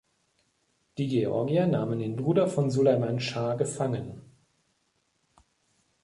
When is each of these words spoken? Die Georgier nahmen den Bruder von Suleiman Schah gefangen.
Die 0.97 1.07
Georgier 1.09 1.67
nahmen 1.67 1.99
den 1.99 2.15
Bruder 2.15 2.47
von 2.47 2.71
Suleiman 2.71 3.19
Schah 3.19 3.53
gefangen. 3.53 4.19